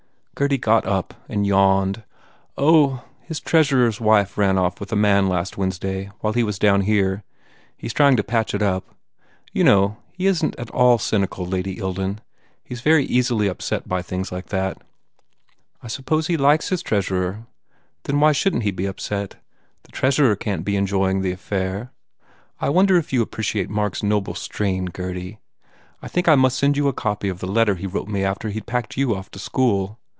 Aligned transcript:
Gurdy 0.33 0.57
got 0.57 0.87
up 0.87 1.13
and 1.29 1.45
yawned, 1.45 2.01
"Oh, 2.57 3.05
his 3.21 3.39
treasurer 3.39 3.85
s 3.87 4.01
wife 4.01 4.39
ran 4.39 4.57
off 4.57 4.79
with 4.79 4.91
a 4.91 4.95
man 4.95 5.29
last 5.29 5.55
Wednesday 5.55 6.09
while 6.21 6.33
he 6.33 6.41
was 6.41 6.57
down 6.57 6.81
here. 6.81 7.23
He 7.77 7.85
s 7.85 7.93
trying 7.93 8.17
to 8.17 8.23
patch 8.23 8.55
it 8.55 8.61
up. 8.63 8.95
You 9.53 9.63
know, 9.63 9.97
he 10.13 10.25
isn 10.25 10.49
t 10.49 10.57
at 10.57 10.71
all 10.71 10.97
cynical, 10.97 11.45
Lady 11.45 11.75
Ilden. 11.75 12.21
He 12.63 12.73
s 12.73 12.81
very 12.81 13.05
easily 13.05 13.47
upset 13.47 13.87
by 13.87 14.01
things 14.01 14.31
like 14.31 14.47
that." 14.47 14.81
"I 15.83 15.87
suppose 15.87 16.25
he 16.25 16.37
likes 16.37 16.69
his 16.69 16.81
treasurer? 16.81 17.45
Then 18.05 18.19
why 18.19 18.31
shouldn 18.31 18.61
t 18.61 18.63
he 18.63 18.71
be 18.71 18.87
upset? 18.87 19.35
The 19.83 19.91
treasurer 19.91 20.35
can 20.35 20.59
t 20.59 20.63
be 20.63 20.75
en 20.75 20.87
joying 20.87 21.21
the 21.21 21.31
affair. 21.33 21.91
I 22.59 22.69
wonder 22.69 22.97
if 22.97 23.13
you 23.13 23.21
appreciate 23.21 23.69
Mark 23.69 23.97
s 23.97 24.01
noble 24.01 24.33
strain, 24.33 24.85
Gurdy? 24.85 25.37
I 26.01 26.07
think 26.07 26.27
I 26.27 26.33
must 26.33 26.57
send 26.57 26.77
you 26.77 26.87
a 26.87 26.93
copy 26.93 27.29
of 27.29 27.41
the 27.41 27.45
letter 27.47 27.75
he 27.75 27.85
wrote 27.85 28.07
me 28.07 28.23
after 28.23 28.49
he 28.49 28.59
d 28.61 28.65
packed 28.65 28.97
you 28.97 29.13
off 29.15 29.29
to 29.31 29.37
school. 29.37 29.99